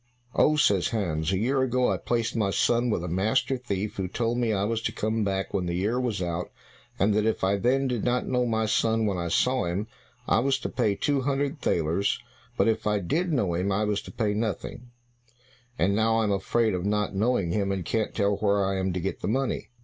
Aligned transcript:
"Oh," 0.33 0.55
says 0.55 0.87
Hans, 0.87 1.31
"a 1.31 1.37
year 1.37 1.61
ago 1.61 1.91
I 1.91 1.97
placed 1.97 2.35
my 2.35 2.49
son 2.49 2.89
with 2.89 3.03
a 3.03 3.07
master 3.07 3.55
thief 3.55 3.97
who 3.97 4.07
told 4.07 4.39
me 4.39 4.51
I 4.51 4.63
was 4.63 4.81
to 4.81 4.91
come 4.91 5.23
back 5.23 5.53
when 5.53 5.67
the 5.67 5.75
year 5.75 5.99
was 5.99 6.23
out, 6.23 6.49
and 6.97 7.13
that 7.13 7.27
if 7.27 7.43
I 7.43 7.57
then 7.57 7.87
did 7.87 8.03
not 8.03 8.25
know 8.25 8.47
my 8.47 8.65
son 8.65 9.05
when 9.05 9.19
I 9.19 9.27
saw 9.27 9.65
him, 9.65 9.85
I 10.27 10.39
was 10.39 10.57
to 10.61 10.69
pay 10.69 10.95
two 10.95 11.21
hundred 11.21 11.61
thalers; 11.61 12.17
but 12.57 12.67
if 12.67 12.87
I 12.87 12.97
did 12.97 13.31
know 13.31 13.53
him 13.53 13.71
I 13.71 13.83
was 13.83 14.01
to 14.01 14.11
pay 14.11 14.33
nothing, 14.33 14.89
and 15.77 15.95
now 15.95 16.17
I 16.17 16.23
am 16.23 16.31
afraid 16.31 16.73
of 16.73 16.83
not 16.83 17.13
knowing 17.13 17.51
him 17.51 17.71
and 17.71 17.85
can't 17.85 18.15
tell 18.15 18.37
where 18.37 18.65
I 18.65 18.77
am 18.79 18.93
to 18.93 18.99
get 18.99 19.21
the 19.21 19.27
money." 19.27 19.69